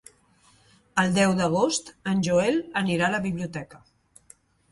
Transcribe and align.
El 1.01 1.11
deu 1.17 1.33
d'agost 1.41 1.91
en 2.13 2.25
Joel 2.29 2.57
anirà 2.83 3.09
a 3.09 3.13
la 3.17 3.23
biblioteca. 3.29 3.85